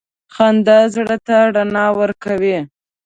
[0.33, 2.57] •خندا زړه ته رڼا ورکوي.